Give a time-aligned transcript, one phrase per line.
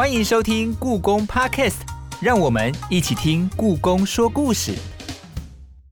[0.00, 1.80] 欢迎收听故宫 Podcast，
[2.22, 4.72] 让我们一起听故宫说故事。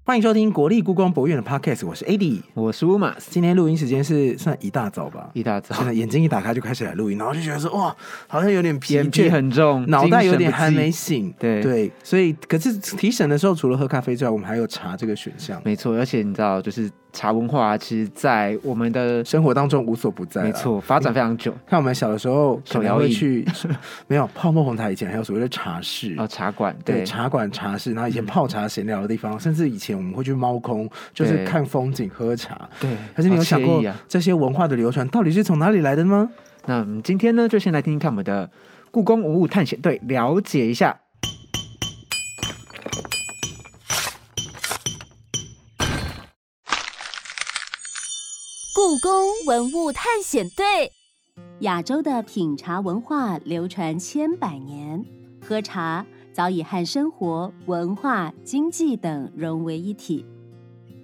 [0.02, 5.28] 欢迎收听国立故宫博物院的 Podcast，我是 AD，我是乌马，今天录音时间是算一大早吧？
[5.34, 7.94] 一大早，现在眼睛一打开就开始来录音，然后就觉得说哇，
[8.26, 11.30] 好像有点疲倦，很重，脑袋有点还没醒。
[11.38, 20.42] 对对，所以可是提神的时候，除了喝咖啡之外，我们还有茶这个选项，没错，而且你知道，就是茶文化，其实，在我们的生活当中无所不在。
[20.42, 20.52] 没。
[20.52, 21.54] 错发展非常久。
[21.66, 23.46] 看我们小的时候，可能会去
[24.06, 32.68] 没有泡沫红茶，以前还有所谓的茶室哦，茶馆对，对茶馆、茶室，然后以前泡茶闲聊的地方，甚至以前我们会去猫空，就是看风景、喝茶。
[32.80, 32.90] 对。
[33.14, 33.82] 可是你有想过？
[34.06, 36.28] 这些文化的流传到底是从哪里来的吗？
[36.66, 38.50] 那我们今天呢，就先来听听看我们的
[38.90, 40.98] 故宫文物探险队，了解一下。
[48.88, 49.12] 故宫
[49.46, 50.90] 文物探险队，
[51.60, 55.04] 亚洲的品茶文化流传千百年，
[55.42, 60.24] 喝茶早已和生活、文化、经济等融为一体。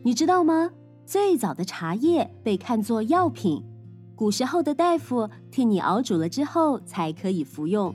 [0.02, 0.70] 你知道吗？
[1.05, 3.62] 最早的茶叶被看作药品，
[4.16, 7.94] 古时候的大夫替你熬煮了之后才可以服用。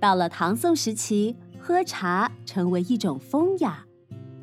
[0.00, 3.84] 到了唐宋时期，喝茶成为一种风雅。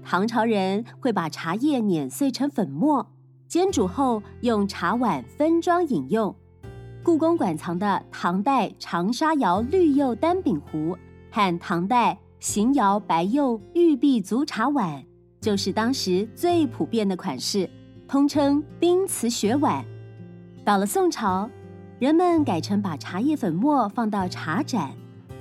[0.01, 3.05] 唐朝人会把茶叶碾碎成粉末。
[3.47, 6.35] 煎煮后用茶碗分装饮用。
[7.03, 10.97] 故宫馆藏的唐代长沙窑绿釉单柄壶
[11.31, 15.01] 和唐代邢窑白釉玉璧足茶碗，
[15.39, 17.69] 就是当时最普遍的款式，
[18.07, 19.85] 通称冰瓷雪碗。
[20.65, 21.49] 到了宋朝，
[21.99, 24.91] 人们改成把茶叶粉末放到茶盏，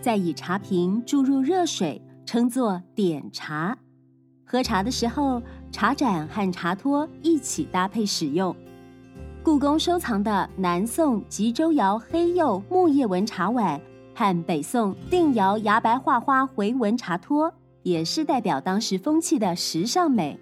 [0.01, 3.77] 再以茶瓶注入热水，称作点茶。
[4.45, 5.43] 喝茶的时候，
[5.77, 8.57] 茶盏和茶托一起搭配使用。
[9.43, 13.79] 故宫收藏的南宋吉州窑黑釉木叶纹茶碗
[14.15, 17.53] 和北宋定窑牙白画花回纹茶托，
[17.83, 20.41] 也是代表当时风气的时尚美。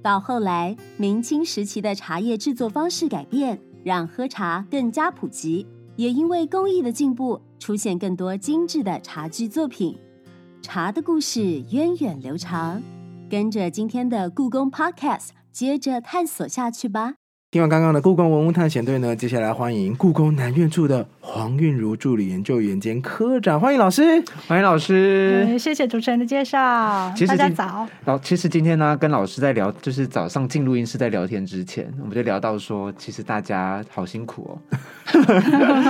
[0.00, 9.98] 到后来，明清时期的茶叶制作方式改变，让喝茶更加普及，也因为工艺的进步，出现更多精致的茶具作品。
[10.62, 11.42] 茶的故事
[11.72, 12.80] 源远流长。
[13.30, 17.14] 跟着今天的故宫 Podcast，接着探索下去吧。
[17.50, 24.22] 听完刚刚的故宫文物探险队呢，接下来欢迎故宫南院处的黄韵如助理研究员兼科长，欢迎老师。
[24.46, 25.46] 欢迎老师。
[25.48, 27.10] 嗯，谢谢主持人的介绍。
[27.16, 27.88] 其实大家早。
[28.04, 34.54] 老，其实今天呢，跟老师在聊，就是早上进录音室在聊天之前，我们就聊到说，其实大家好辛苦哦，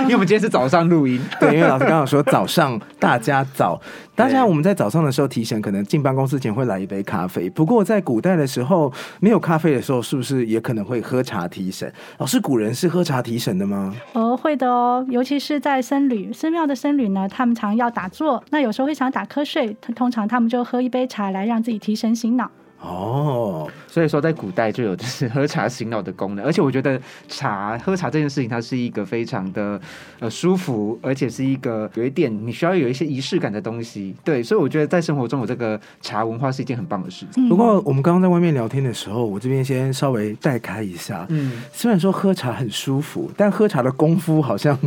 [0.03, 3.79] 因为我们今天是早上录音，对，因为老师刚好说早上大家早，
[4.15, 7.49] 大家我们在早上的时候提神，可能进办公室前会来一杯咖啡。
[7.49, 11.91] 不过在古代的时候，没有咖啡的时候，是不是也可能会喝茶提神？
[12.19, 13.93] 老师，古人是喝茶提神的吗？
[14.13, 22.49] 哦，会的哦，尤其是在僧侣寺庙的僧侣呢，他们常要打坐，那有时候会想打瞌睡，通常他们就喝一杯茶来让自己提神醒脑。
[22.81, 29.79] 哦，所以说在古代就有就是喝茶醒脑的功能，而且我觉得茶喝茶这件事情，它是一个非常的
[30.19, 34.15] 呃舒服，而且是一个有一点你需要有一些仪式感的东西。
[34.23, 37.47] 对，所以我觉得在生活中有这个茶文化是一件很棒的事情。
[37.47, 41.25] 嗯不过我们刚刚在外面聊天的时候，我这边先稍微带开一下。
[41.29, 44.77] 嗯，虽然说喝茶很舒服，但喝茶的功夫好像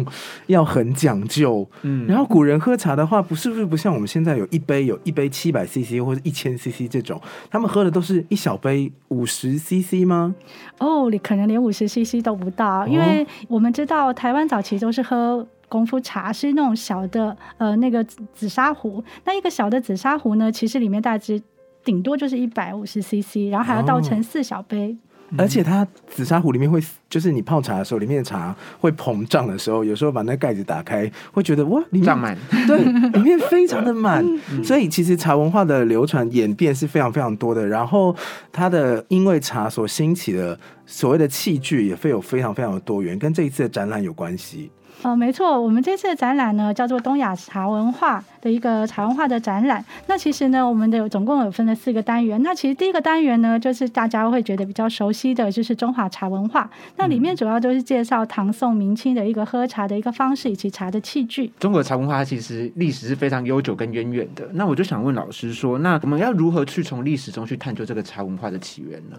[0.46, 1.68] 要很讲究。
[1.82, 10.34] 嗯然后古人喝茶的话，不是不是不像我们现在有一杯有一杯七百 CC 或者一千 CC 这种，他们喝的都是一小杯五十 CC 吗？
[10.78, 15.46] 哦，你可能连五十 CC 都不到，因为我们知道台湾早期都是喝。
[15.70, 19.04] 功夫茶是那种小的，呃，那个紫紫砂壶。
[19.26, 21.38] 那一个小的紫砂壶呢，其实里面大致
[21.84, 24.96] 顶多就是一百五十 CC，然后还要倒成四小杯。
[25.36, 26.80] 而且它紫砂壶里面会，
[27.10, 32.36] 就是你泡茶的时候，里面的茶会膨胀的时候，有时候把那盖子打开，会觉得哇，里面胀满。
[32.66, 34.24] 对，里面非常的满。
[34.64, 37.66] 所以其实茶文化的流传演变是非常非常多的。
[37.66, 38.14] 然后
[38.50, 44.70] 它的因为茶所兴起的所谓的器具也会有非常非常的多元，跟这一次的展览有关系。
[45.02, 49.84] 呃，没错，我们这次的展览呢叫做东亚茶文化的一个茶文化的展览。
[50.06, 52.42] 那其实呢，我们的总共有分了四个单元。
[52.42, 56.68] 那其实第一个单元呢，就是大家会觉得比较熟悉的就是中华茶文化。
[56.96, 61.52] 那里面主要都是介绍唐宋明清的一个喝茶的一个方式以及茶的器具。
[61.60, 64.48] 中国茶文化它其实历史是非常悠久跟渊源的。
[64.54, 69.16] 那我就想问老师说，那我们要如何去从历史中去探究这个茶文化的起源呢？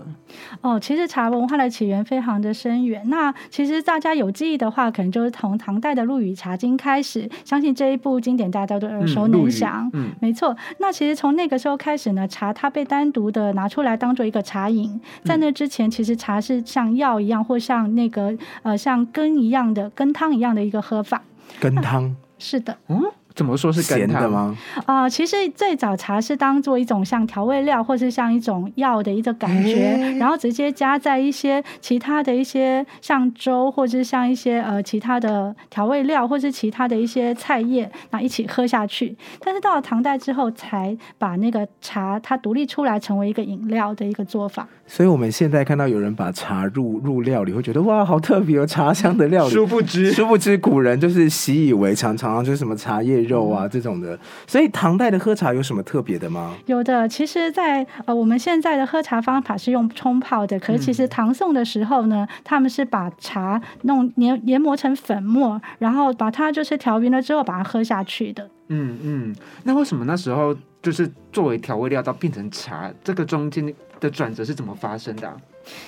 [0.60, 3.02] 哦，其实茶文化的起源非常的深远。
[3.10, 9.90] 那其实大家有记忆的话，可能就是从唐代的《陆羽茶经》开始，相信这一部经典大家都耳熟能详。
[9.94, 10.56] 嗯没错。
[10.78, 15.02] 那其实从那个时候开始呢，茶它被单独的拿出来当做一个茶饮。
[15.26, 18.34] 在那之前，其实茶是像药一样，或像那个
[18.64, 21.22] 呃像羹一样的羹汤一样的一个喝法。
[21.60, 23.04] 羹汤是的，嗯，
[23.40, 23.82] 怎么说是？
[23.82, 24.54] 咸的吗？
[24.86, 39.16] 啊、其实最早茶是当做一种像调味料，或是像一种药的一个感觉，诶然后直接加在一些其他的一些像粥，或者是像一些呃其他的调味料，或是其他的一些菜叶，那一起喝下去。
[39.40, 44.68] 但是到了唐代之后，才把那个茶它独立出来，成为一个饮料的一个做法。
[44.86, 49.54] 所以我们现在看到有人把茶入入料理，会觉得哇，好特别哦，茶香的料理。
[49.54, 54.18] 殊不知，殊不知古人就是习以为常，常常就是什么茶叶肉啊这种的。
[54.48, 56.54] 所以唐代的喝茶有什么特别的吗？
[56.66, 68.50] 有的，其实在，呃我们现在的喝茶方法是用冲泡的，可是其实唐宋的时候呢，他们是把茶弄研研磨成粉末，然后把它就是调匀了之后把它喝下去的。
[68.68, 75.36] 嗯嗯，那为什么那时候就是作为调味料到变成茶，这个中间的转折是怎么发生的啊、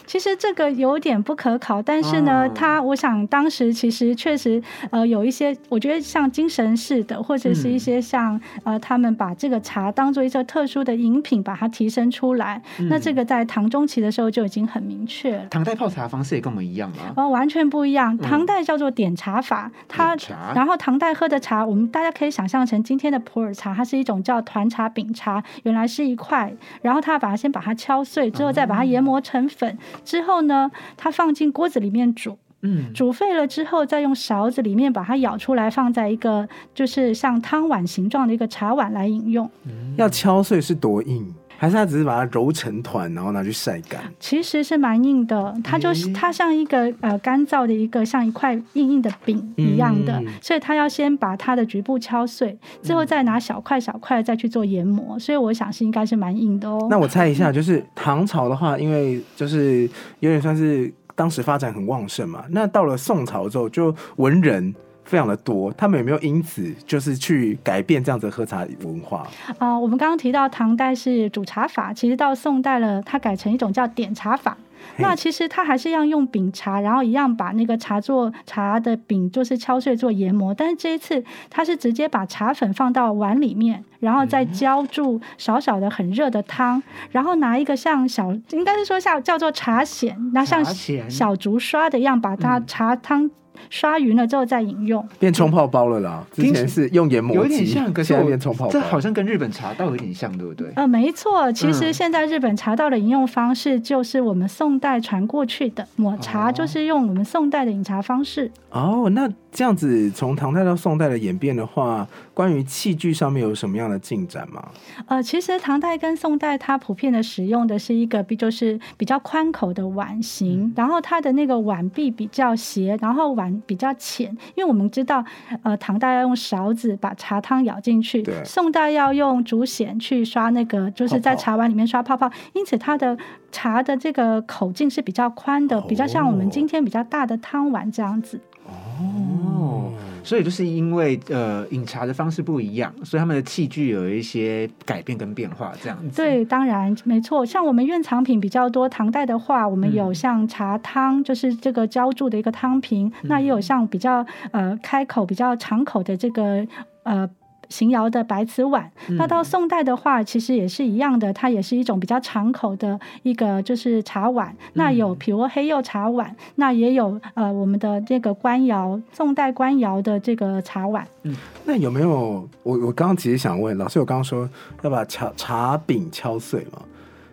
[0.06, 12.62] 其实这个有点不可考，但是呢，哦我想当时其实确实呃有一些，我觉得像精神式的，或者是一些像、呃他们把这个茶当做一个特殊的饮品，把它提升出来。
[12.90, 15.46] 那这个在唐中期的时候就已经很明确了。
[15.50, 17.14] 唐代泡茶方式也跟我们一样吗？
[17.16, 18.18] 哦，完全不一样。
[18.18, 20.18] 唐代叫做点茶法，它
[20.56, 29.71] 然后唐代喝的茶，我们大家可以想象成今天的普洱茶，它是一种叫团茶、饼茶，原来是一块，然后他把它先把它敲碎，之后再把它研磨成粉，
[30.04, 32.38] 之后呢，它放进锅子里面煮。
[32.64, 39.50] 嗯，煮沸了之后，再用勺子里面把它舀出来，放在一个就是像汤碗形状的一个茶碗来饮用。
[39.98, 41.34] 要敲碎是多硬？
[41.62, 44.02] 还是他只是把它揉成团，然后拿去晒干？
[44.20, 56.88] 其实是蛮硬的，它就是诶它像一个呃干燥的一个像一块硬硬的饼一样的，嗯所以它要先把它的局部敲碎，之后再拿小块小块再去做研磨，所以我想是应该是蛮硬的哦。
[56.90, 59.88] 那我猜一下， 就是唐朝的话，因为就是
[60.20, 62.44] 有点算是当时发展很旺盛嘛。
[62.50, 64.74] 那到了宋朝之后，就文人
[65.04, 69.28] 非常的多，他们有没有因此就是去改变这样子的喝茶文化？
[69.58, 74.58] 啊、我们刚刚提到唐代是煮茶法，其实到宋代了，它改成一种叫点茶法。
[74.98, 80.52] 那其实它还是要用饼茶，然后一样把那个茶做茶的饼，就是敲碎做研磨。
[80.56, 86.82] 但是这一次它是直接把茶粉放到碗里面，然后再浇注少少的很热的汤，
[87.12, 90.66] 然后拿一个像小，应该是说像叫做茶筅，那像
[91.08, 93.30] 小竹刷的一样，把它嗯茶汤
[93.70, 95.08] 刷匀了之后再饮用。
[95.20, 96.26] 变冲泡包了啦。
[96.32, 98.72] 之前是用研磨，有点像，可是现在变冲泡包。
[98.72, 100.72] 这好像跟日本茶道有点像，对不对？
[100.76, 108.52] 呃，没错，其实嗯现在日本茶道的饮用方式就是我们宋代传过去的，抹茶哦就是用我们宋代的饮茶方式。
[108.72, 114.66] 哦，那这样子从唐代到宋代的演变的话，关于器具上面有什么样的进展吗？
[115.08, 125.24] 呃，其实唐代跟宋代它普遍的使用的是一个比就是比较宽口的碗型，嗯然后它的那个碗壁比较斜，然后碗比较浅，因为我们知道，
[125.64, 133.18] 呃，唐代要用勺子把茶汤舀进去，宋代要用竹筅去刷那个就是在茶碗里面刷泡泡，因此它的
[133.52, 138.40] 茶的这个口径是比较宽的，比较像我们今天比较大的汤碗这样子。
[138.68, 139.92] 哦，
[140.24, 147.46] 所以就是因为呃饮茶的方式不一样，所以他们的器具有一些改变跟变化，这样子。，对，当然没错。
[147.46, 156.66] 像我们院藏品比较多，唐代的话，我们有嗯像茶汤，就是这个浇筑的一个汤瓶，那也有像比较呃开口、比较长口的这个
[157.04, 157.30] 呃。
[157.72, 164.54] 邢窑的白瓷碗，那到宋代的话，其实也是一样的，它也是一种比较敞口的一个就是茶碗。
[164.74, 171.08] 那有比如黑釉茶碗，那也有呃我们的这个官窑，宋代官窑的这个茶碗。
[171.24, 171.34] 嗯
[171.66, 174.50] 那有没有我我刚刚其实想问老师，我刚刚说
[174.82, 176.82] 要把茶茶饼敲碎嘛？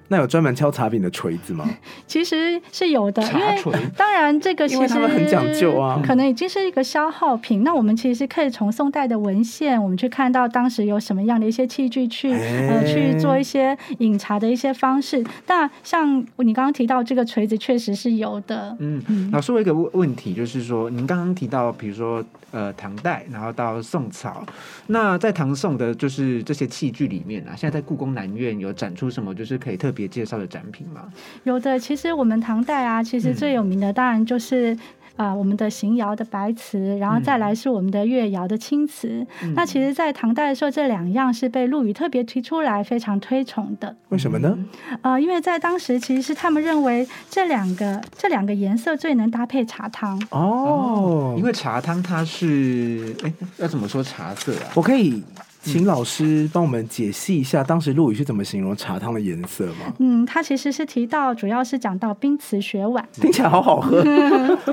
[0.08, 1.68] 那有专门敲茶饼的锤子吗？
[2.06, 7.62] 其实是有的，因为当然这个其实很讲究啊可能已经是一个消耗品。
[7.62, 15.24] 那我们其实可以从宋代的文献，我们去看到当时有什么样的一些器具去呃哎去做一些饮茶的一些方式。
[15.46, 18.76] 那像你刚刚提到这个锤子，确实是有的。
[18.78, 24.44] 嗯，老师，我有一个问问题，就是说，您刚刚提到，比如说，呃，唐代，然后到宋朝，
[24.86, 31.02] 那在唐宋的，就是这些器具里面啊，现在在故宫南院有展出什么，就是可以特别介绍的展品吗？
[31.42, 34.78] 有的，其实我们唐代啊，其实最有名的当然就是。
[35.18, 39.26] 啊、我们的邢窑的白瓷，然后再来是我们的越窑的青瓷。
[39.56, 43.96] 那其实，在唐代的时候，这两样是被陆羽特别提出来，非常推崇的。
[44.10, 44.56] 为什么呢？
[45.02, 50.22] 呃，因为在当时，其实是他们认为这两个这两个颜色最能搭配茶汤。
[50.30, 54.70] 哦，因为茶汤它是，哎，要怎么说茶色啊？
[54.76, 55.20] 我可以
[55.62, 59.92] 请老师帮我们解析一下，当时陆羽是怎么形容茶汤的颜色吗？
[59.98, 63.06] 嗯，他其实是提到，主要是讲到冰瓷雪碗。
[63.12, 64.02] 听起来好好喝，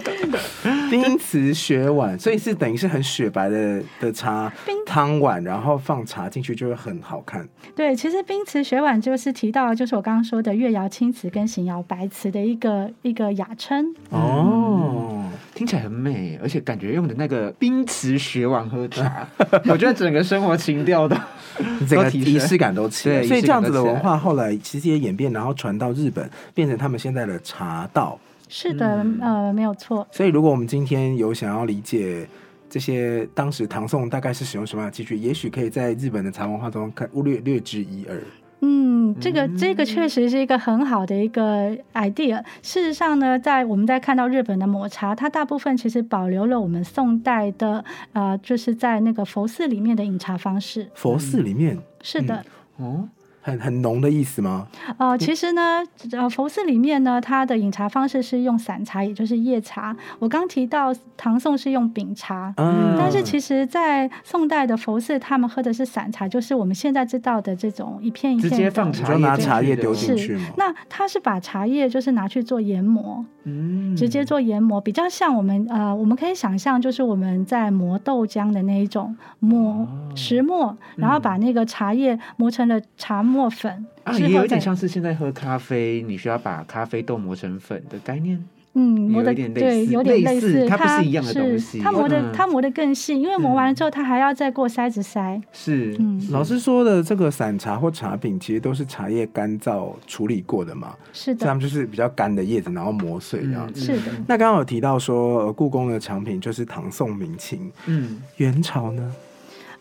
[0.90, 4.52] 冰瓷雪碗，所以是等于是很雪白的的茶
[4.86, 7.48] 汤碗，然后放茶进去就会很好看。
[7.76, 13.94] 对，其实冰瓷雪碗就是提到，就是我刚刚说的越窑青瓷跟邢窑白瓷的一个一个雅称。
[14.12, 15.25] 哦，
[15.56, 19.28] 听起来很美，而且感觉用的那个冰瓷雪碗喝茶，
[19.66, 21.20] 我觉得整个生活情调的
[21.90, 28.20] 整个仪式感都起来，对所以这样子的文化后来其实也演变，然后传到日本，变成他们现在的茶道。
[28.50, 30.06] 是的，呃，没有错。
[30.12, 32.28] 所以如果我们今天有想要理解。
[32.68, 35.16] 这些当时唐宋大概是使用什么样的器具？
[35.16, 38.20] 也许可以在日本的茶文化中看略略知一二。
[38.68, 42.44] 嗯，这个这个确实是一个很好的一个 idea。
[42.64, 50.90] 事实上呢，在我们在看到日本的抹茶，它大部分其实保留了我们宋代的呃，就是在那个佛寺里面的饮茶方式。
[50.96, 51.78] 佛寺里面？
[52.02, 52.44] 是的，
[52.78, 53.08] 哦，
[53.46, 54.68] 很很浓的意思吗？
[54.98, 55.84] 呃，其实呢，
[56.14, 59.96] 呃，佛寺里面呢，它的饮茶方式是用散茶，也就是叶茶。
[60.18, 68.50] 我刚提到唐宋是用饼茶，嗯，但是其实，在宋代的佛寺，他们喝的是散茶，就是我们现在知道的这种一片一片的。
[68.50, 70.46] 直接放茶就拿茶叶丢进去吗？
[70.58, 88.44] 那它是把茶叶就是拿去做研磨，嗯直接做研磨，比较像我们呃，我们可以想象，就是我们在磨豆浆的那一种磨哦石磨，然后把那个茶叶磨成了茶磨粉，啊，也有点像是现在喝咖啡，你需要把咖啡豆磨成粉的概念。
[88.78, 95.42] 嗯，磨的有一点类对，似有点类似似，它不是一样的东西它磨的嗯它磨的更细，因为磨完了之后，它还要再过筛子筛。
[95.54, 103.80] 是，嗯，老师说的这个散茶或茶饼，其实都是茶叶干燥处理过的嘛，是的，他们就是比较干的叶子，然后磨碎这样嗯子。
[103.80, 104.12] 是的。
[104.28, 109.10] 那刚刚有提到说，呃，故宫的藏品就是唐宋明清，嗯，元朝呢？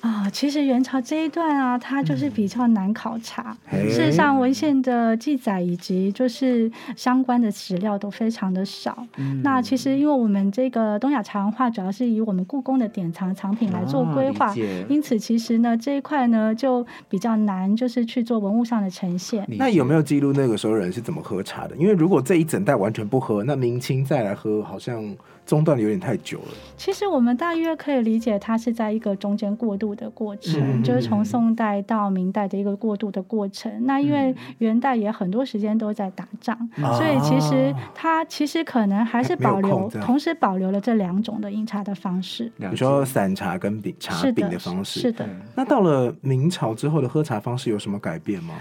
[0.04, 3.56] 啊，其实元朝这一段啊，它就是比较难考察。
[3.64, 9.06] 嘿事实上，文献的记载以及就是相关的史料都非常的少。
[9.16, 14.54] 嗯那其实，因为我们这个东亚茶文化主要是以我们故宫的典藏藏品来做规划，哦
[14.90, 19.46] 因此其实呢这一块呢就比较难，就是去做文物上的呈现。
[19.58, 21.74] 那有没有记录那个时候人是怎么喝茶的？
[21.76, 25.02] 因为如果这一整代完全不喝，那明清再来喝，好像
[25.46, 26.54] 中断的有点太久了。
[26.76, 33.70] 其实我们大约可以理解，它是在一个中间过渡的过程，嗯就是从宋代到明代的一个过渡的过程。
[33.86, 36.56] 那因为元代也很多时间都在打仗，
[36.96, 42.44] 所以其实它其实可能还是保留同时保留了这两种的饮茶的方式。
[42.56, 45.28] 了解你说散茶跟饼茶饼的方式，是的。
[45.54, 48.54] 那到了明朝之后的喝茶方式有什么改变吗？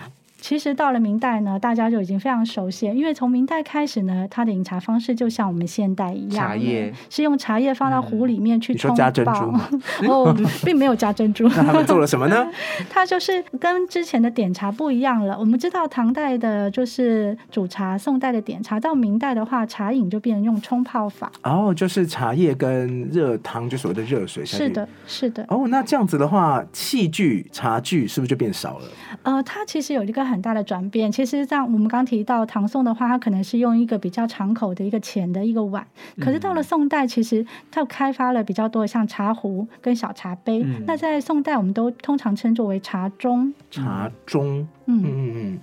[0.43, 9.31] 其实到了明代呢，大家就已经非常熟悉，因为从明代开始呢，它的饮茶方式就像我们现代一样，茶叶是用茶叶放到壶里面去冲你说加珍珠。
[10.12, 10.35] 哦，
[10.65, 11.47] 并没有加珍珠。
[11.47, 12.45] 那他们做了什么呢？
[12.91, 15.39] 它就是跟之前的点茶不一样了。
[15.39, 21.31] 我们知道唐代的就是煮茶，宋代的点茶，到明代的话，茶饮就变成用冲泡法。
[21.43, 24.65] 哦，就是茶叶跟热汤，就所谓的热水下去。
[24.65, 25.45] 是的，是的。
[25.47, 28.85] 哦，那这样子的话，器具茶具是不是就变少了？
[29.21, 31.11] 呃，它其实有一个很大的转变。
[31.11, 35.85] 其实像我们刚提到唐宋的话，它可能是用一个比较长口的一个浅的一个碗，
[36.19, 40.61] 可是到了宋代，其实它开发了比较多的像茶壶跟小茶杯。
[40.63, 43.53] 嗯那在宋代，我们都通常称作为茶盅。
[43.71, 45.59] 茶盅，嗯嗯嗯嗯，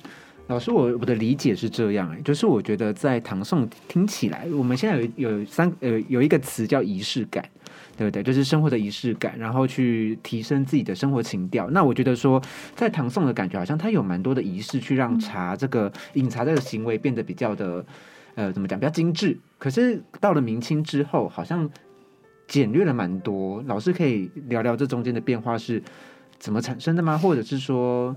[0.46, 7.44] 老师，我我的理解是这样、欸，就是我觉得在唐宋听起来，我们现在有有三呃有一个词叫仪式感，
[8.00, 8.22] 对不对？
[8.22, 11.68] 就是生活的仪式感，然后去提升自己的生活情调。
[11.68, 12.40] 那我觉得说，
[12.74, 17.84] 在唐宋的感觉好像它有蛮多的仪式，去让茶这个饮茶这个行为变得比较的
[18.36, 19.38] 呃怎么讲，比较精致。
[19.58, 21.68] 可是到了明清之后，好像
[22.48, 23.62] 简略了蛮多。
[23.66, 25.82] 老师可以聊聊这中间的变化是
[26.38, 27.18] 怎么产生的吗？
[27.18, 28.16] 或者是说，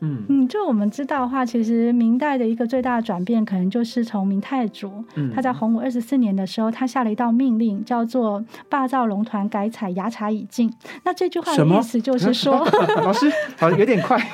[0.00, 10.72] 嗯就我们知道的话，其实明代的一个最大的转变，可能就是从明太祖嗯他在洪武二十四年的时候，他下了一道命令，叫做“霸造龙团改采芽茶以禁”。
[11.04, 12.66] 那这句话的意思就是说，
[13.02, 14.18] 老师，好有点快。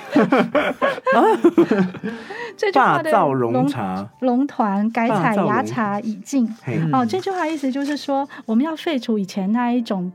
[2.56, 6.46] 这句话的霸造龙茶，龙团改采芽茶以禁。
[6.62, 10.11] 嘿，嗯哦，这句话意思就是说，我们要废除以前那一种。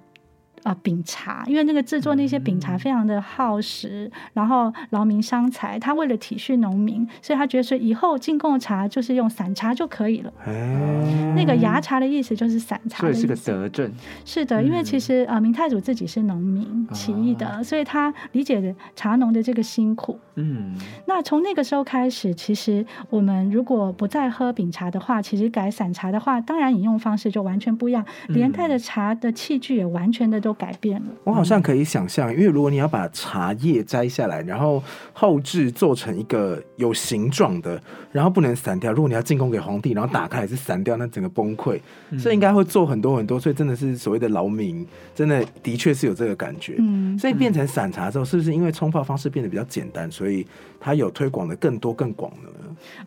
[0.63, 5.77] 啊，饼茶，因为那个制作那些饼茶非常的耗时，然后劳民伤财。
[5.77, 10.33] 他为了体恤农民，所以他觉得说以后进贡茶就是用散茶就可以了。
[10.45, 13.35] 哎，那个芽茶的意思就是散茶所以是个。
[13.51, 13.91] 德政，
[14.23, 20.17] 是的，因为其实呃，明太祖自己是农民起义的，所以他理解的茶农的这个辛苦。
[20.35, 20.73] 嗯，
[21.07, 31.07] 那从那个时候开始，其实我们如果不再喝饼茶的话，其实改散茶的话，当然饮用方式就完全不一样，连带的茶的器具也完全的都都改变了。
[31.23, 37.81] 我好像可以想象，因为如果你要把茶叶摘下来，然后后置做成一个有形状的，
[38.11, 38.91] 然后不能散掉。
[38.91, 41.79] 如果你要进贡给皇帝，然后打开也是散掉，那整个崩溃。
[42.19, 46.75] 所以应该会做很多很多，所以真的是所谓的劳民，真的的确是有这个感觉。
[46.79, 50.45] 嗯，所以变成散茶之后，是不是因为冲泡方式变得比较简单，所以
[50.79, 52.49] 它有推广的更多更广呢？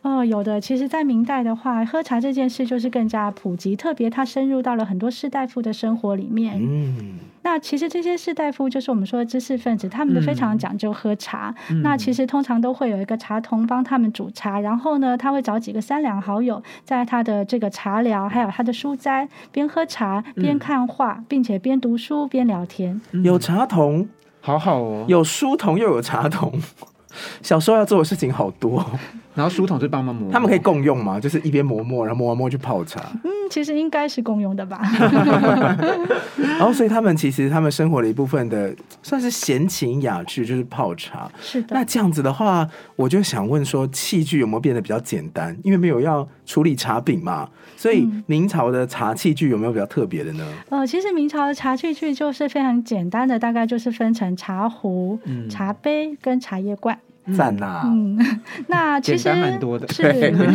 [0.02, 0.60] 哦，有的。
[0.60, 6.58] 其实，在明代的话，喝茶这件事就是更加普及，特别它深入到了很多士大夫的生活里面。
[6.60, 11.54] 嗯，那其实这些士大夫就是我们说的知识分子，他们都非常讲究喝茶。
[11.82, 22.98] 那其实通常都会有一个茶童帮他们煮茶，然后呢，他会找几个三两好友，在他的这个茶寮，还有他的书斋，边喝茶边看画，并且边读书边聊天。
[23.22, 24.08] 有茶童，
[24.40, 25.04] 好好哦。
[25.06, 26.50] 有书童又有茶童，
[27.42, 28.84] 小时候要做的事情好多。
[29.34, 31.18] 然后书童就帮忙磨，他们可以共用吗？
[31.18, 33.00] 就是一边磨墨，然后磨完墨去泡茶。
[33.24, 34.80] 嗯，其实应该是共用的吧。
[36.38, 41.30] 然后，所以他们其实他们生活的一部分的算是闲情雅致，就是泡茶。
[41.40, 41.74] 是的。
[41.74, 45.56] 那这样子的话，我就想问说，器具有没有变得比较简单？
[45.64, 50.46] 因为没有要处理茶饼嘛，所以明朝的茶器具有没有比较特别的呢？
[50.68, 55.18] 呃，其实明朝的茶器具就是非常简单的，大概就是分成茶壶、
[55.50, 56.96] 茶杯跟茶叶罐。
[57.36, 57.82] 赞呐！
[57.86, 58.18] 嗯，
[58.68, 59.88] 那其实蛮多的。
[59.88, 60.02] 是，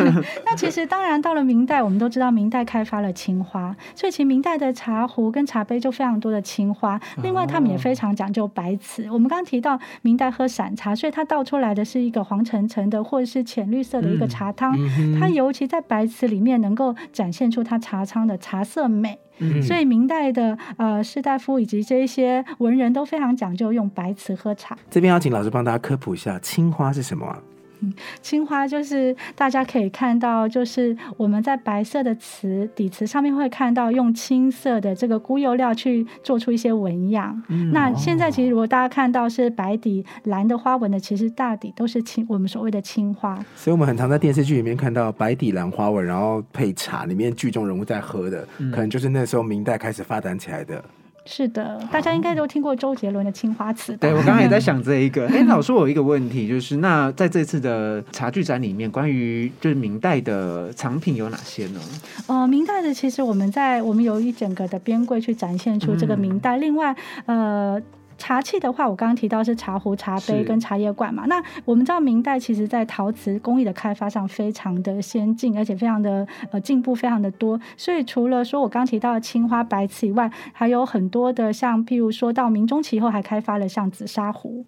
[0.46, 7.00] 那其实当然到了明代，我们都知道明代开发了青花，所以其实明代的茶壶跟茶杯就非常多的青花。
[7.24, 9.10] 另外，他们也非常讲究白瓷。
[9.10, 14.78] 我们刚刚提到明代喝散茶，所以它倒出来的是一个黄澄澄的或者是浅绿色的一个茶汤。
[15.20, 19.18] 它尤其在白瓷里面能够展现出它茶汤的茶色美。
[19.62, 24.78] 所以明代的呃士大夫以及这一些文人都非常讲究用白瓷喝茶。
[24.90, 27.36] 这边要请老师帮大家科普一下，青花是什么？
[27.82, 37.42] 嗯， 青花就是大家可以看到，就是我们在白色的瓷底瓷上面会看到用青色的这个菇釉料去做出一些纹样。
[37.72, 43.38] 那现在其实如果大家看到是白底蓝的花纹的，其实大抵都是青我们所谓的青花。
[43.56, 50.84] 所以我们很常在电视剧里面看到白底蓝花纹，然后配茶，里面剧中人物在喝的，可能就是那时候明代开始发展起来的。
[51.32, 53.94] 是的，大家应该都听过周杰伦的《青花瓷》。
[54.00, 55.28] 对我刚刚也在想这一个。
[55.30, 61.80] 哎，老师，我有一个问题，就是那在这次的茶具展里面，关于就是明代的藏品有哪些呢？
[62.26, 66.58] 呃，明代的其实我们在我们有一整个的边柜去展现出这个明代。
[66.58, 66.96] 另外，
[67.28, 67.80] 呃。
[68.20, 71.24] 茶器的话，我刚刚提到是茶壶、茶杯跟茶叶罐嘛。
[71.26, 77.60] 那我们知道明代其实在陶瓷工艺的开发上非常的先进，而且非常的呃进步非常的多。
[77.76, 84.64] 所以除了说我刚提到的青花白瓷以外，还有很多的像譬如说到明中期以后还开发了像紫砂壶。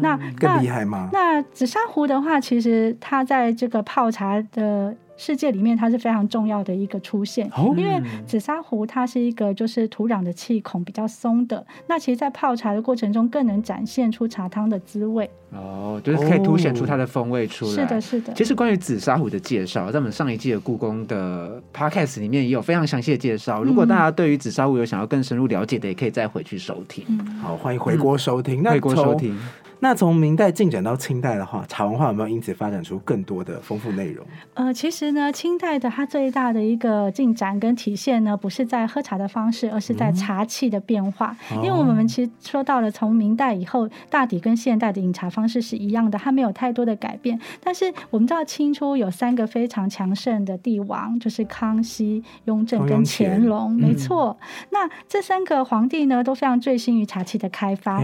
[0.00, 1.10] 那更厉害吗？
[1.12, 4.94] 那紫砂壶的话，其实它在这个泡茶的。
[5.16, 15.28] 世界里面它是非常重要的一个出现，因为紫砂壶它是一个就是土壤的气孔比较松的，那其实，在泡茶的过程中更能展现出茶汤的滋味。
[15.52, 17.70] 哦，就是可以凸显出它的风味出来。
[17.70, 18.32] 是的，是的。
[18.32, 23.62] 其实关于紫砂壶的介绍，在我们上一季的故宫的 podcast 里面也有非常详细的介绍。
[23.62, 27.04] 如果大家对于紫砂壶有想要更深入了解的，也可以再回去收听。
[27.40, 28.64] 好，欢迎回国收听。
[28.64, 29.38] 回国收听。
[29.80, 34.24] 那从明代进展到清代的话，茶文化有没有因此发展出更多的丰富内容？
[34.54, 41.36] 呃，其实呢，清代的它最大的一个进展跟体现呢，不是在喝茶的方式，而是在茶器的变化。
[41.56, 47.38] 因为我们其实说到了，从明代以后，大抵跟现代的饮茶方式是一样的，它没有太多的改变。
[47.62, 54.36] 但是我们知道清初有三个非常强盛的帝王，就是康熙、雍正跟乾隆，没错。
[54.70, 57.98] 那这三个皇帝呢，都非常醉心于茶器的开发，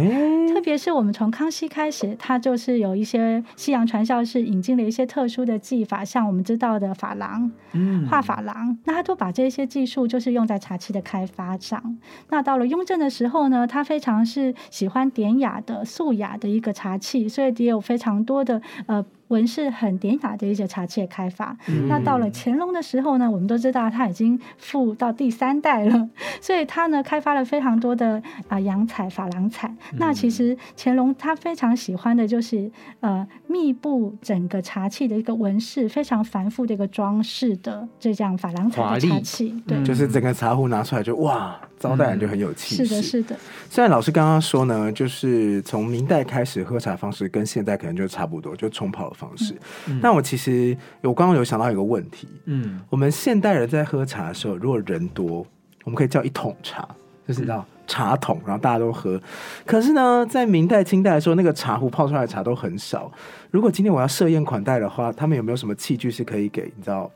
[0.53, 1.60] 特别是我们从康熙。
[1.69, 11.99] 开始，他就是有一些西洋传教士引进了一些特殊的技法，像我们知道的珐琅，嗯，画珐琅，那他都把这些技术就是用在茶器的开发上。
[12.29, 19.05] 那到了雍正的时候呢，他非常是喜欢典雅的、素雅的一个茶器，所以也有非常多的呃。
[19.31, 21.57] 纹饰很典雅的一些茶器的开发，
[21.89, 26.09] 那到了乾隆的时候呢，我们都知道他已经富到第三代了，
[26.41, 29.75] 所以他呢开发了非常多的啊洋彩、珐琅彩。
[29.99, 41.59] 那其实乾隆他非常喜欢的就是呃密布整个茶器的一个纹饰，非常繁复的一个装饰的这样珐琅彩的茶器，对，就是整个茶壶拿出来就哇。
[41.81, 43.37] 招待人就很有气势，是的，是的。
[43.71, 49.57] 虽然老师刚刚说呢，就是从明代开始喝茶方式跟现在可能就差不多，就冲泡的方式。
[50.03, 55.47] 但我其实我刚刚有想到一个问题，嗯，我们现代人在喝茶的时候，如果人多，
[55.85, 56.87] 我们可以叫一桶茶，
[57.27, 59.19] 就是叫茶桶，然后大家都喝。
[59.65, 63.11] 可是呢，在明代、清代的时候，那个茶壶泡出来的茶都很少。
[63.51, 67.11] 如果今天我要设宴款待的话，他们有没有什么器具是可以给你知道？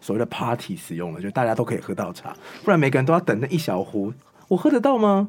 [0.00, 4.12] 所谓的 party 使用了，就大家都可以喝到茶，不然每个人都要等那一小壶，
[4.48, 5.28] 我喝得到吗？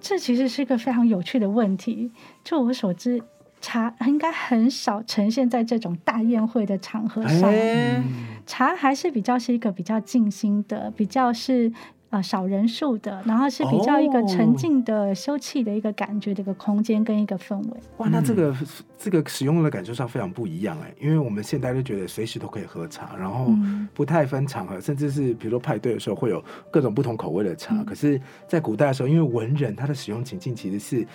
[0.00, 2.10] 这其实是一个非常有趣的问题。
[2.42, 3.22] 就我所知，
[3.60, 7.48] 茶应该很少呈现在这种大宴会的场合上。
[7.48, 8.02] 哎，
[8.44, 11.72] 茶还是比较是一个比较静心的，比较是
[12.12, 17.80] 呃少人数的，然后是比较一个沉静的、休憩的一个感觉的一个空间跟一个氛围。
[17.96, 18.54] 哇，那这个
[18.98, 27.74] 这个使用的感受上非常不一样哎，因为我们现在就觉得随时都可以喝茶，然后嗯不太分场合，甚至是比如说派对的时候会有各种不同口味的茶。
[27.74, 31.06] 嗯可是，在古代的时候，因为文人他的使用情境其实是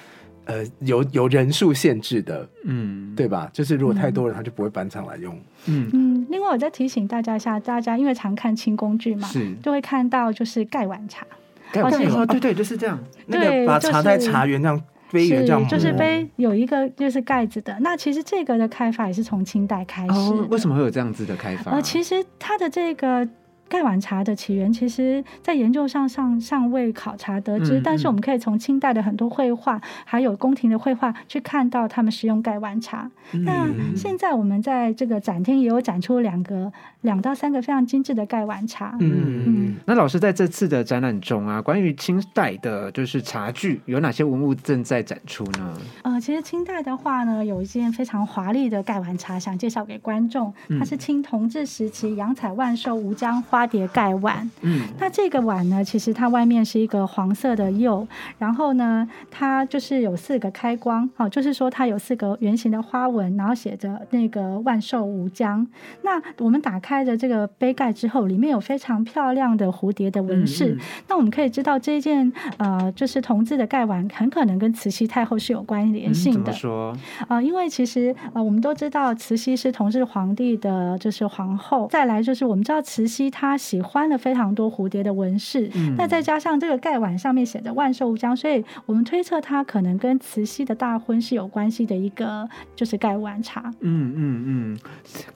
[0.48, 3.50] 呃有有人数限制的，嗯，对吧？
[3.54, 5.38] 就是如果太多人，他就不会搬上来用。
[5.68, 11.28] 嗯，嗯，另外我再提醒大家一下，大家因为常看清工具嘛，是就会看到就是盖碗茶，
[11.72, 12.98] 盖碗茶哦，对对，就是这样。
[13.26, 14.82] 那对个把茶在茶园这样
[15.12, 17.78] 杯圆这样是就是杯有一个就是盖子的。
[17.82, 20.14] 那其实这个的开发也是从清代开始。
[20.14, 21.72] 哦，为什么会有这样子的开发？
[21.72, 23.28] 呃，其实它的这个
[23.70, 33.10] 盖碗茶的起源，其实在研究上尚尚未考察得知，嗯但是我们可以从清代的很多绘画，还有宫廷的绘画去看到他们使用盖碗茶。
[33.46, 38.96] 那嗯现在我们在这个展厅也有展出两个两到三个非常精致的盖碗茶。
[39.00, 45.74] 嗯嗯那老师在这次的展览中啊，关于清代的就是茶具，有哪些文物正在展出呢？
[46.04, 50.54] 呃，其实清代的话呢，有一件非常华丽的盖碗茶，想介绍给观众。
[50.80, 54.50] 它是清同治时期洋彩万寿吴江花蝶盖碗。
[54.62, 58.06] 嗯，那这个碗呢，其实它外面是一个黄色的釉，
[58.38, 65.66] 然后呢，它就是有四个开光，哦，就是说它有四个圆形的花纹，然后写着那个万寿无疆。
[66.04, 70.74] 那我们打开的这个杯盖之后，里面有非常漂亮的蝴蝶的纹饰。
[70.74, 76.52] 嗯嗯那我们可以知道，这件呃，就是同治的盖碗，很可能跟慈禧太后是有关联嗯怎性的。
[76.52, 76.98] 么说？
[77.30, 81.88] 呃，因为其实呃，我们都知道慈禧是同治皇帝的，就是皇后。
[81.92, 93.72] 再来就是我们知道慈禧她喜欢了非常多蝴蝶的纹饰，嗯那再加上这个盖碗上面写着万寿无疆，所以我们推测它可能跟慈禧的大婚是有关系的一个就是盖碗茶。
[93.82, 94.78] 嗯嗯嗯，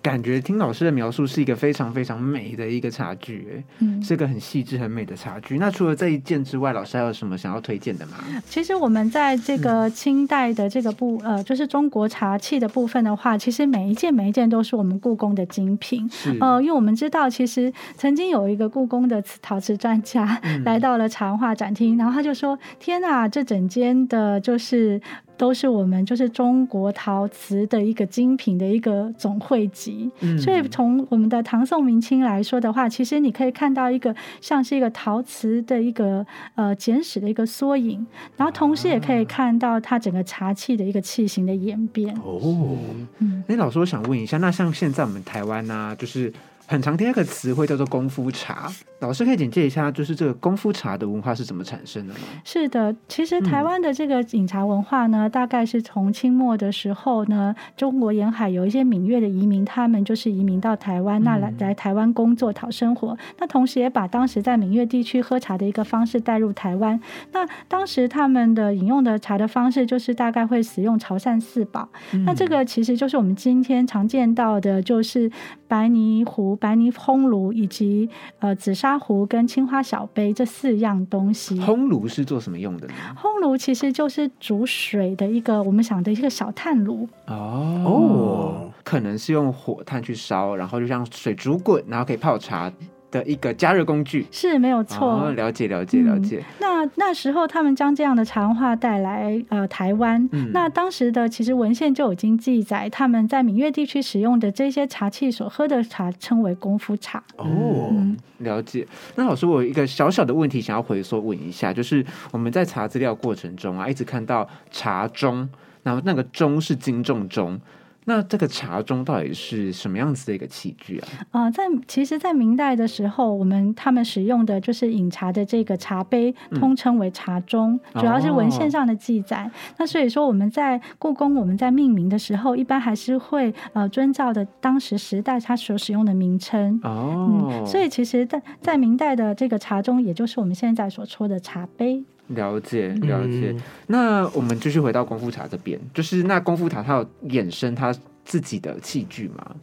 [0.02, 5.60] 感觉听老师的描述是一个非常非常美的一个茶具，哎，嗯，是个很细致很美的茶具。
[5.60, 8.14] 那除了这一件之外，老师还有什么想要推荐的吗？
[8.46, 16.10] 其实我们在这个清代的这个部呃，就是中国茶器的部分的话，其实每一件每一件都是我们故宫的精品。
[16.40, 25.00] 呃，因为我们知道，其实曾经有一个故宫的陶瓷专家、嗯来到了茶文化展厅，然后他就说：“天哪，这整间的就是
[25.38, 30.10] 都是我们就是中国陶瓷的一个精品的一个总汇集。
[30.22, 38.04] 嗯所以从我们的唐宋明清来说的话，其实你可以看到一个像是一个陶瓷的一个呃简史的一个缩影，
[38.36, 42.16] 然后同时也可以看到它整个茶器的一个器型的演变。
[42.24, 42.76] 哦，
[43.20, 46.34] 嗯，哎，老师，我想问一下，那像现在我们台湾呢、就是
[46.72, 52.20] 很常听一个词汇叫做功夫茶，老师可以简介一下，就是这个功夫茶的文化是怎么产生的吗？
[52.46, 63.18] 是的，其实台湾的这个饮茶文化呢，大概是从清末的时候呢，中国沿海有一些闽粤的移民，他们就是移民到台湾，那来来台湾工作讨生活。
[63.38, 66.98] 那同时也把当时在闽粤地区喝茶的一个方式带入台湾。
[67.34, 71.90] 那当时他们的饮用的茶的方式，就是大概会使用潮汕四宝。
[72.26, 75.30] 那这个其实就是我们今天常见到的，就是
[75.68, 78.08] 白泥壶、白泥烘炉以及
[78.40, 81.60] 呃紫砂壶跟青花小杯这四样东西。
[81.60, 82.94] 烘炉是做什么用的呢？
[83.20, 87.10] 烘炉其实就是煮水的一个我们想的一个小炭炉。
[87.26, 92.72] 哦哦可能是用火炭去烧，然后就让水煮滚，然后可以泡茶
[93.12, 94.26] 的一个加热工具。
[94.32, 95.08] 是没有错。
[95.08, 96.44] 哦，了解了解了解。
[96.60, 107.22] 那那时候他们将这样的茶文化带来呃台湾，嗯那当时的其实文献就已经记载，他们在闽粤地区使用的这些茶器所喝的茶称为功夫茶。
[107.38, 108.88] 哦，嗯了解。
[109.16, 115.48] 那老师，我有一个小小的问题想要回缩问一下，就是我们在查资料过程中啊，一直看到茶盅，
[115.84, 117.60] 然后那个盅是金重盅。
[118.06, 121.08] 那这个茶盅到底是什么样子的一个器具啊？
[121.32, 129.50] 呃，在其实，在明代的时候，我们他们使用的就是饮茶的这个茶杯，嗯通称为茶盅，主要是文献上的记载。
[129.78, 136.80] 那所以说，我们在故宫我们在命名的时候，一般还是会呃遵照的当时时代它所使用的名称。
[136.84, 142.04] 哦，嗯，所以其实在，在明代的这个茶盅，也就是我们现在所说的茶杯。
[142.36, 143.52] 了解了解。
[143.52, 149.56] 嗯那我们继续回到功夫茶这边，就是那功夫茶它有衍生它自己的器具吗？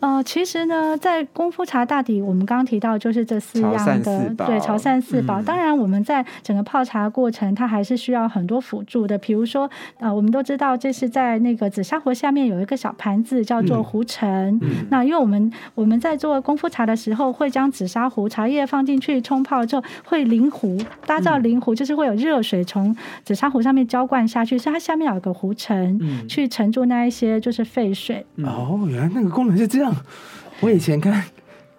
[0.00, 5.40] 呃，其实呢，在功夫茶大底，我们刚刚提到就是这四样的对潮汕四宝。
[5.40, 14.58] 嗯当然，我们在整个泡茶过程，它还是需要很多辅助的，比如说呃，我们都知道这是在那个紫砂壶下面有一个小盘子叫做嗯壶承。
[14.62, 28.24] 嗯那因为我们我们在做功夫茶的时候，会将紫砂壶茶叶放进去冲泡之后，会淋壶，搭造淋壶，就是会有热水从紫砂壶上面浇灌下去，所以它下面有个壶承，嗯去沉住那一些就是废水。
[28.38, 29.93] 哦，原来那个功能是这样。
[30.60, 31.24] 我以前看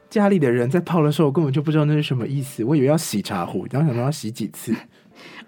[0.10, 4.74] 家里的人在泡的时候，我根本就不知道那是什么意思，我以为要洗茶壶，然后想到要洗几次。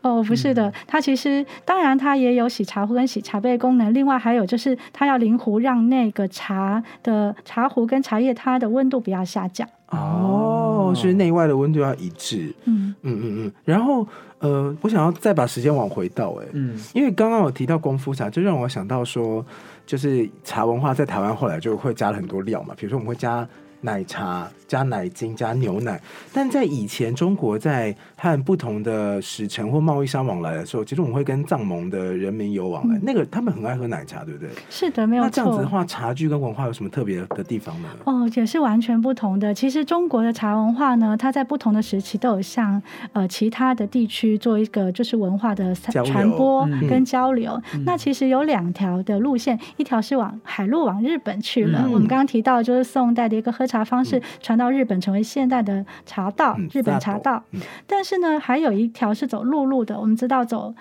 [0.01, 9.67] 哦，不是的，它其实当然它也有洗茶壶跟洗茶杯的功能，另外还有就是它要淋壶，让那个茶的茶壶跟茶叶它的温度不要下降。
[9.89, 12.53] 哦，所以内外的温度要一致。
[12.65, 13.51] 嗯，嗯嗯嗯。
[13.65, 14.07] 然后
[14.39, 16.79] 呃，我想要再把时间往回倒、哎，嗯。
[16.93, 19.45] 因为刚刚我提到功夫茶，就让我想到说，
[19.85, 23.47] 就是茶文化在台湾后来就会加了很多料嘛，比如说我们会加
[23.81, 26.01] 奶茶、加奶精、加牛奶。
[26.33, 32.95] 但在以前，中国在和不同的使臣或贸易商往来的时候，其实我们会跟藏蒙的人民有往来。
[32.97, 34.49] 嗯那个他们很爱喝奶茶，对不对？
[34.69, 35.71] 是的，没有那这样子的错。
[35.71, 37.87] 话，茶具跟文化有什么特别的地方呢？
[38.05, 39.53] 哦，也是完全不同的。
[39.53, 42.81] 其实中国的茶文化呢，它在不同的时期都有向
[43.13, 47.61] 呃其他的地区做一个就是文化的传播嗯跟交流。
[47.73, 51.83] 嗯那其实有两条的路线，一条是往海路往日本去了。
[51.85, 57.43] 嗯我们刚刚提到就是宋代的一个喝茶方式传到日本，成为现代的茶道，嗯日本茶道。
[57.51, 59.99] 嗯但是呢，还有一条是走陆路的。
[59.99, 60.73] 我们知道走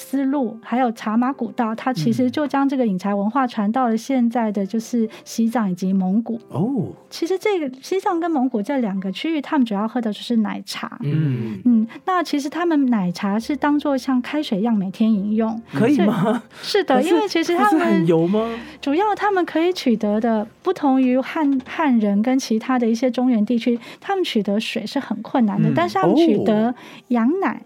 [0.00, 6.40] 丝路，还有茶马古道，它其实就将这个饮茶文化传到了现在的就是西藏以及蒙古。
[6.50, 10.98] 哦，其实这个西藏跟蒙古这两个区域，他们主要喝的就是奶茶。
[11.02, 15.60] 嗯，嗯，那其实他们奶茶是当做像开水一样每天饮用。
[15.74, 16.40] 可以吗？
[16.62, 18.48] 是的，是因为其实他不是很们油吗？
[18.80, 26.74] 主要他们可以取得的，不同于汉汉人跟其他的一些中原地区，他们取得水是很困难的，嗯但是他们取哦得
[27.08, 27.60] 羊奶、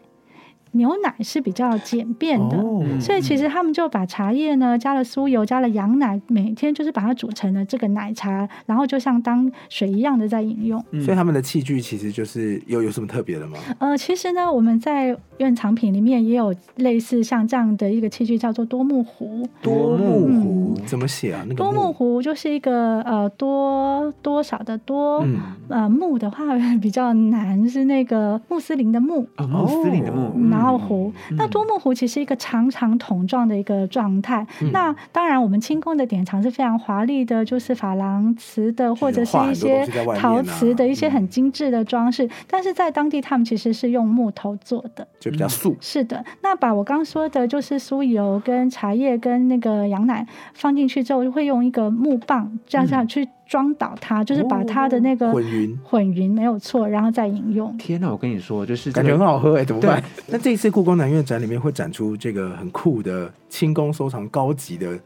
[0.73, 2.57] 牛奶是比较简便的。
[2.57, 10.83] 哦，所以其实他们就把茶叶呢加了酥油，加了羊奶，每天就是把它煮成了这个奶茶，然后就像当水一样的在饮用。
[10.91, 13.59] 嗯所以他们的器具其实就是有有什么特别的吗？
[13.79, 19.47] 呃，其实呢，我们在院藏品里面也有类似像这样的一个器具，叫做多木壶。
[19.61, 20.41] 多木木
[20.75, 21.43] 壶怎么写啊？
[21.47, 26.45] 那个多木壶就是一个呃多多少的多，嗯呃木的话
[26.81, 29.27] 比较难，是那个穆斯林的穆。
[29.37, 34.47] 哦，穆斯林的穆，然后壶，嗯那多木壶其实一个长长筒状的一个状态。
[34.61, 39.85] 嗯那当然，我们清宫的典藏是非常华丽的，就是珐琅瓷的，或者是一些
[40.17, 42.29] 陶瓷的一些嗯很精致的装饰。
[42.47, 45.07] 但是在当地，他们其实是用木头做的。
[45.19, 45.77] 就比较素。
[45.81, 57.77] 是的，那把我刚说的，就是酥油跟茶叶跟那个羊奶放进去之后，会用一个木棒这样这样去装倒它，就是把它的那个嗯混匀混匀没有错，然后再饮用。
[57.77, 58.11] 天哪！
[58.11, 60.03] 我跟你说，就是这感觉很好喝哎，怎么办？
[60.27, 64.99] 那这一次故宫南院展里面会展出这个很酷的清宫收藏高级的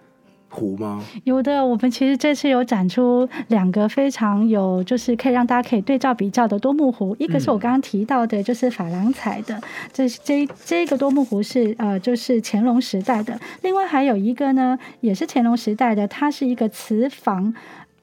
[0.48, 1.02] 壶吗？
[1.24, 7.16] 有的，我们其实这次有展出两个非常有，就是可以让大家可以对照比较的多木壶。
[7.18, 9.61] 一个是我刚刚提到的，就是珐琅彩的，
[9.92, 13.38] 这是这这个多木壶是呃，就是乾隆时代的。
[13.62, 17.52] 另外还有一个呢，也是乾隆时代的，它是一个瓷仿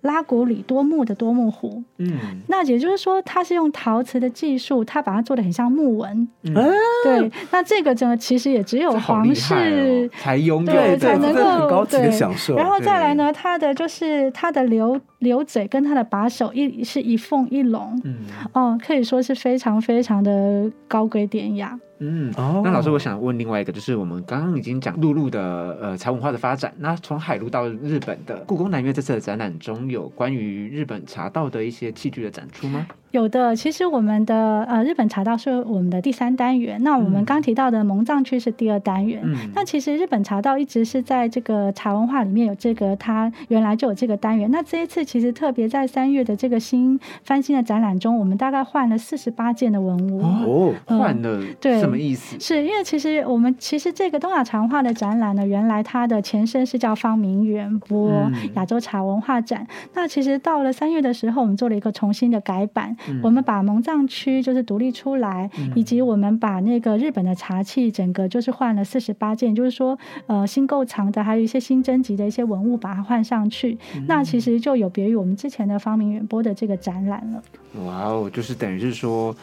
[0.03, 1.83] 拉古里多木的多木壶。
[1.97, 2.13] 嗯，
[2.47, 6.27] 那也就是说，它是用陶瓷的技术，它把它做的很像木纹。
[6.43, 6.63] 嗯啊
[7.03, 18.15] 对，那这个呢，其实也只有皇室哦才拥有对，才能够高级的对享受然后再来呢，它的就是它的流流嘴跟它的把手一是一凤一龙，嗯
[18.53, 21.77] 哦，可以说是非常非常的高贵典雅。
[21.99, 22.33] 嗯。
[22.35, 32.87] 哦那老师，我想问另外一个，就是我们刚刚已经讲陆路的呃茶文化的发展，那从海路到日本的故宫南院这次的展览中有关于日本茶道的一些器具的展出吗？
[33.13, 39.21] 有的，其实我们的呃日本茶道是我们的第三单元，那我们嗯刚提到的蒙藏区是第二单元。
[39.23, 44.49] 嗯，那其实日本茶道一直是在这个茶文化里面有这个，它原来就有这个单元。
[44.49, 50.19] 那这一次其实特别在三月的这个新翻新的展览中，我们大概换了四十八件的文物。
[50.23, 52.39] 哦，嗯换了对什么意思？
[52.39, 59.67] 是因为其实我们其实这个东亚茶文化的展览呢，原来它的前身是叫方明园播嗯亚洲茶文化展。
[59.93, 73.77] 那其实到了三月的时候，我们做了一个重新的改版，嗯我们把蒙藏区就是独立出来，以及我们把那个日本的茶器整个就是换了四十八件，就是说呃新购藏的，还有一些新征集的一些文物把它换上去。
[73.95, 77.43] 嗯那其实就有别于我们之前的方明远播的这个展览了。
[77.85, 79.35] 哇哦，就是等于是说，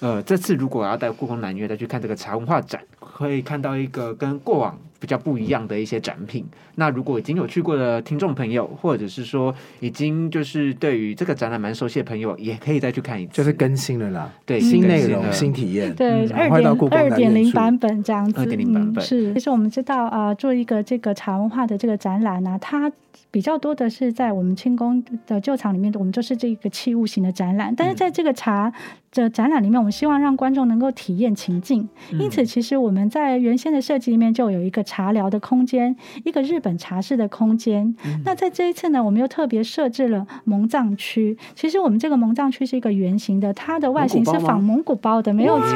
[0.00, 6.44] 呃，这次如果要带故宫南院再去看这个茶文化展，可以看到一个跟过往比比较不一样的一些展品。
[6.74, 19.32] 那如果已经有去过的听众朋友，或者是说已经就是对于这个展览蛮熟悉的朋友，也可以再去看一次，就是更新了啦，对新内容、新体验，对，嗯二点二点零版本这样子，二点零版本嗯是。
[19.34, 22.90] 其实我们知道啊、呃做一个这个茶文化的这个展览呢、它
[23.30, 27.72] 比较多的是在我们清宫的旧厂里面，我们就是这个器物型的展览。
[27.76, 28.72] 但是在这个茶
[29.22, 31.88] 的展览里面，我们希望让观众能够体验情境。
[32.12, 37.94] 因此，其实我们在原先的设计里面就有一个茶寮的空间，一个日本茶室的空间。
[38.24, 41.36] 那在这一次呢，我们又特别设置了蒙藏区。
[41.54, 45.72] 其实我们这个蒙藏区是一个圆形的，它的外形是仿蒙古包的，没有错。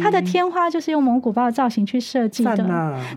[0.00, 2.56] 它的天花就是用蒙古包的造型去设计的。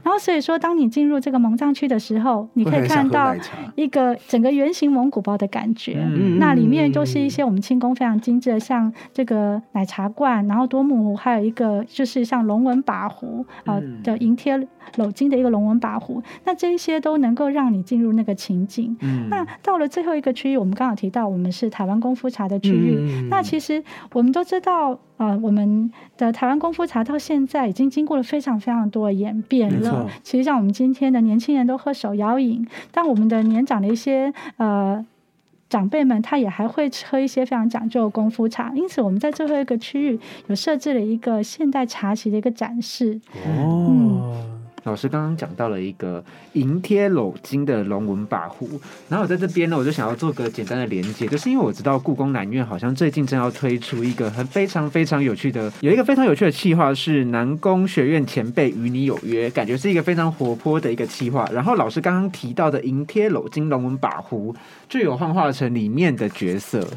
[0.03, 3.35] 然后所以说，当你进入这个蒙藏区的时候，你可以看到
[3.75, 5.95] 一个整个圆形蒙古包的感觉。
[5.97, 14.57] 嗯那里面都是一些我们清宫非常精致的，像这个奶茶罐，然后多木壶，还有一个就是像龙纹把壶啊、的银贴
[14.95, 16.21] 镂金的一个龙纹把壶。
[16.45, 18.95] 那这一些都能够让你进入那个情景。
[19.01, 22.95] 嗯那到了最后一个区域，我们刚好提到我们是台湾功夫茶的区域。
[22.99, 30.07] 嗯那其实我们都知道，呃，我们的台湾功夫茶到现在已经经过了非常非常多的演变了。
[30.23, 35.05] 其实像我们今天的年轻人都喝手摇饮，但我们的年长的一些呃。
[35.69, 43.19] 长辈们他也还会喝一些非常讲究的功夫茶，因此我们在最后一个区域有设置了一个现代茶席的一个展示。
[43.45, 44.54] 哦，
[44.85, 48.69] 老师刚刚讲到了一个银贴镂金的龙纹把壶，
[49.09, 61.49] 然后我在这边呢，我就想要做个简单的连接，就是因为我知道故宫南院好像最近正要推出一个很非常非常有趣的，有一个非常有趣的企划是南宫学院前辈与你有约，感觉是一个非常活泼的一个企划。
[61.51, 64.55] 然后老师刚刚提到的银贴镂金龙纹把壶，
[64.87, 66.87] 就有幻化成里面的角色，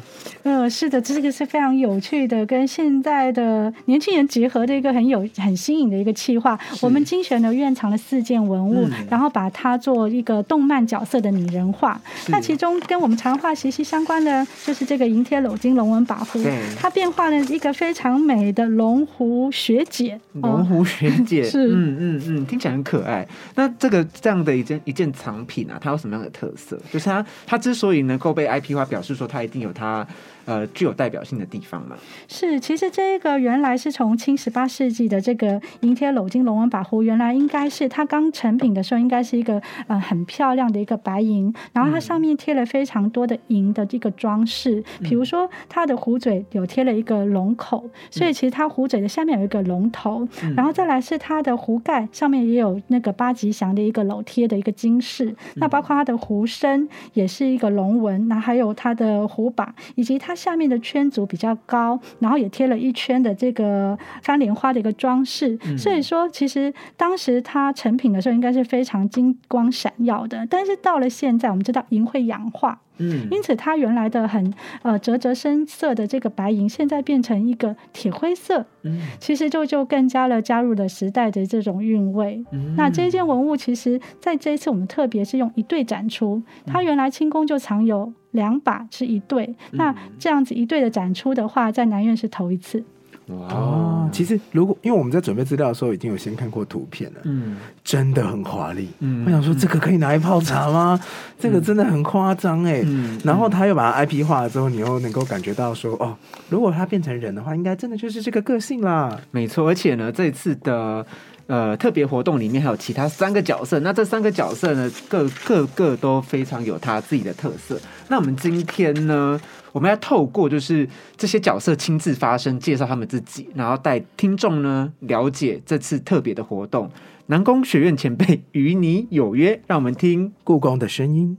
[0.43, 6.57] 呃，是的，这个是非常有趣的，跟现在的年轻人结合的一个很有很新颖的一个企划。
[6.81, 11.99] 我们精选的院藏的四件文物，嗯然后把它做一个动漫角色的拟人化。
[12.27, 16.39] 那其中跟我们长话息息相关的，就是这个银贴镂金龙纹把壶，
[16.77, 20.19] 它变化了一个非常美的龙湖学姐。
[20.33, 23.25] 龙湖学姐， 是嗯嗯嗯，听起来很可爱。
[23.55, 26.77] 那这个这样的一件一件藏品啊，它有什么样的特色？
[26.91, 30.05] 就是它它之所以能够被 IP 化，表示说它一定有它
[30.49, 31.95] 呃具有代表性的地方嘛。
[32.27, 65.57] 是，其实这个原来是从清十八世纪的这个银贴镂金龙纹把壶，原来应该是它刚成品的时候，应该是一个呃很漂亮的一个白银，然后它上面贴了非常多的银的这个装饰，比如说它的壶嘴有贴了一个龙口，所以其实它壶嘴的下面有一个龙头，然后再来是它的壶盖上面也有那个八吉祥的一个镂贴的一个金饰，那包括它的壶身也是一个龙纹，那还有它的壶把，以及它下面的圈足比较高，然后也贴了一圈的这个翻莲花的一个装饰。
[65.77, 73.27] 所以说，其实当时它成品的时候应该是非常金光闪耀的，但是到了现在，我们知道银会氧化，嗯。
[73.31, 79.01] 因此它原来的很呃折折深色的这个白银，现在变成一个铁灰色，嗯。
[79.19, 82.43] 其实就就更加了加入了时代的这种韵味。
[82.51, 82.75] 嗯。
[82.77, 92.83] 那这件文物，其实在这一次我们特别是用一对展出，它原来清宫就藏有两把是一对，那这样子一对的展出的话，在南院是头一次。
[93.29, 98.89] 哇哦，其实如果因为我们在准备资料的时候，已经有先看过图片了，嗯真的很华丽。
[98.99, 100.99] 嗯我想说，这个可以拿来泡茶吗？
[101.39, 102.81] 这个真的很夸张哎。
[102.85, 106.15] 嗯然后他又把它 IP 化了之后，你又能够感觉到说，哦，
[106.49, 109.19] 如果他变成人的话，应该真的就是这个个性啦。
[109.31, 111.05] 没错，而且呢，这次的
[111.45, 117.79] 呃特别活动里面还有其他三个角色，那这三个角色呢，各各个都非常有他自己的特色。
[118.07, 119.39] 那我们今天呢，
[119.71, 126.89] 我们要透过就是这些角色亲自发声，介绍他们自己，然后带听众呢了解这次特别的活动。
[127.27, 130.33] 南宫学院前辈与你有约，让我们听。
[130.43, 131.37] 故宫的声音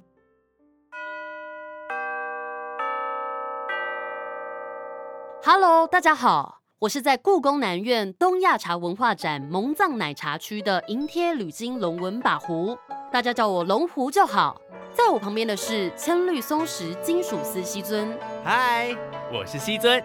[5.42, 12.78] ，Hello，大家好，我是在故宫南院东亚茶文化展蒙藏奶茶区的银贴铝金龙纹把壶，
[13.10, 14.60] 大家叫我龙壶就好。
[14.92, 18.08] 在我旁边的是千绿松石金属丝西尊。
[18.44, 18.94] 嗨，
[19.32, 20.02] 我是西尊。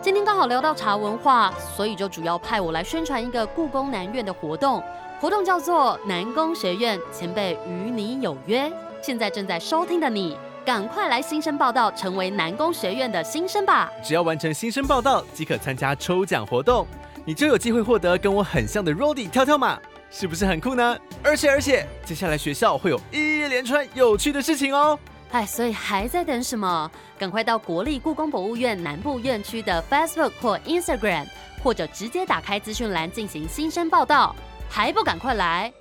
[0.00, 4.82] 今天刚好聊到茶文化，所以就主要派我来宣传一个故宫南院的活动，
[5.20, 8.70] 活动叫做南宫学院前辈与你有约。
[9.02, 13.90] 现在正在收听的你，赶快来新生报道，成为南宫学院的新生吧！
[14.02, 16.86] 只要完成新生报道，即可参加抽奖活动，
[17.24, 19.78] 你就有机会获得跟我很像的 Rody 跳跳马，
[20.10, 20.98] 是不是很酷呢？
[21.22, 24.98] 而且而且，接下来学校会有一连串有趣的事情哦。
[25.30, 26.90] 哎，所以还在等什么？
[27.18, 31.26] 赶快到国立故宫博物院南部院区的 Facebook 或 Instagram，
[31.62, 34.34] 或者直接打开资讯栏进行新生报道，
[34.68, 35.72] 还不赶快来？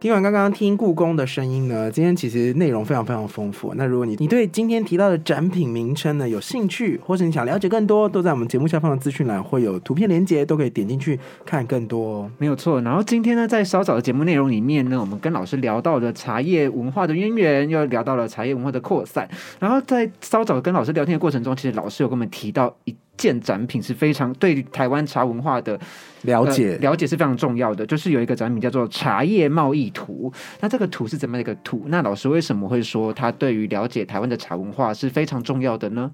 [0.00, 3.74] 听完刚刚听故宫的声音呢，今天其实内容非常非常丰富。
[3.74, 12.30] 那如果你你对今天提到的展品名称呢有兴趣，或者你想了解更多，都在我们节目下方的资讯栏会有图片连接，都可以点进去看更多哦。
[12.38, 12.80] 没有错。
[12.82, 19.28] 然后今天呢，在稍早的节目内容里面呢，我们跟老师聊到了茶叶文化的渊源，又聊到了茶叶文化的扩散。
[19.58, 25.78] 然后在稍早跟老师聊天的过程中，其实老师有跟我们提到一件展品是非常对台湾茶文化的
[26.22, 30.32] 了解、呃、了解是非常重要的，就是有一个展品叫做《茶叶贸易图》。
[30.60, 31.82] 那这个图是怎么样一个图？
[31.88, 36.10] 那老师为什么会说它对于了解台湾的茶文化是非常重要的呢？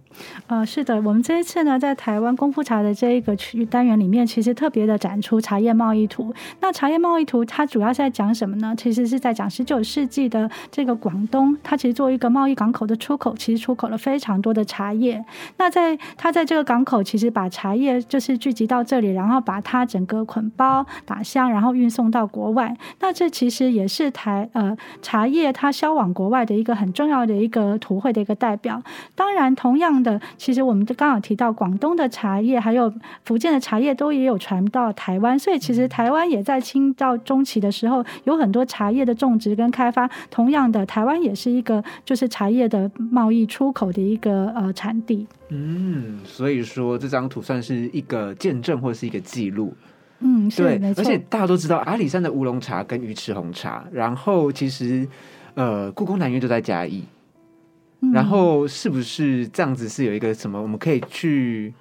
[0.49, 6.35] 呃，是的，我们这一次呢，在台湾功夫茶的这一个区域单元里面，其实特别的展出茶叶贸易图。
[6.61, 8.75] 那茶叶贸易图它主要是在讲什么呢？
[8.77, 15.23] 其实是在讲十九世纪的这个广东，它其实作为一个贸易港口的出口，其实出口了非常多的茶叶。
[15.59, 22.77] 那在它在这个港口，其实把茶叶就是聚集到这里，然后把它整个捆包、打箱，然后运送到国外。
[23.01, 28.83] 那这其实也是台呃茶叶它销往国外的一个很重要的一个图绘的一个代表。
[29.15, 32.93] 当然，同样的，其实我们刚好提到广东的茶叶，还有
[33.25, 40.09] 福建的茶叶都也有传到台湾，所以其实台湾也在清到中期的时候有很多茶叶的种植跟开发。
[40.31, 45.27] 同样的，台湾也是一个就是茶叶的贸易出口的一个呃产地。
[45.49, 49.75] 嗯，所以说这张图算是一个见证或是一个记录。
[50.21, 55.07] 嗯，对，而且大家都知道阿里山的乌龙茶跟鱼池红茶，然后其实
[55.55, 57.05] 呃故宫南院就在嘉义，
[58.01, 58.13] 嗯。
[58.13, 61.75] 然后是不是这样子是有一个什么我们可以去，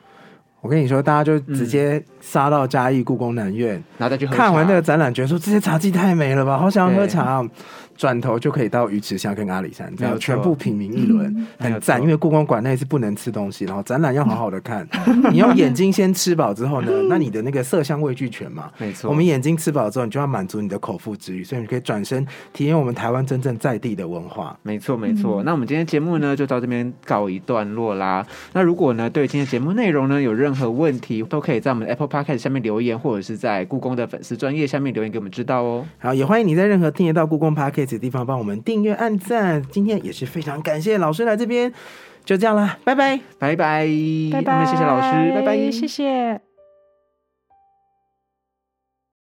[0.59, 7.37] 我跟你说，大家就直接杀到嘉义故宫南院，然后再去看完茶这个展览，觉得说这些茶技太美了吧，好想要喝对茶。
[7.37, 7.49] 哦。
[7.95, 12.01] 转头就可以到鱼池乡跟阿里山，这样全部品名一轮，很赞。
[12.01, 14.87] 因为故宫馆内是不能吃东西，然后展览要好好的看。
[15.31, 18.69] 你用眼睛先吃饱之后呢， 那你的那个色香味俱全嘛。
[18.77, 24.57] 没错，我们眼睛吃饱之后，你就要满足你的口腹之欲，所以你可以转身体验我们台湾真正在地的文化。
[24.63, 25.43] 没错，没错。
[25.43, 28.25] 那我们今天节目呢，就到这边告一段落啦。
[28.53, 35.85] 那如果呢，对今天节目内容呢有任何问题，都可以在我们的 Apple Podcast 下面留言，或者是在故宫的粉丝专业下面留言给我们知道哦。
[35.99, 39.61] 好，也欢迎你在任何听得到故宫 Podcast 的地方帮我们订阅、按赞。
[39.71, 41.71] 今天也是非常感谢老师来这边，
[42.23, 43.19] 就这样啦，拜拜。
[43.37, 43.87] 拜拜，
[44.31, 46.52] 拜拜，谢谢老师，拜拜，谢谢。